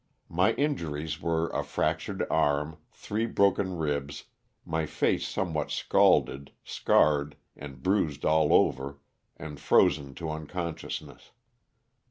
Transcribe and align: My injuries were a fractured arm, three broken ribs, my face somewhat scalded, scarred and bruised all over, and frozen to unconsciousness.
My 0.29 0.53
injuries 0.53 1.21
were 1.21 1.49
a 1.51 1.63
fractured 1.63 2.25
arm, 2.31 2.79
three 2.91 3.27
broken 3.27 3.77
ribs, 3.77 4.23
my 4.65 4.87
face 4.87 5.27
somewhat 5.27 5.69
scalded, 5.69 6.49
scarred 6.63 7.35
and 7.55 7.83
bruised 7.83 8.25
all 8.25 8.51
over, 8.51 8.97
and 9.37 9.59
frozen 9.59 10.15
to 10.15 10.31
unconsciousness. 10.31 11.29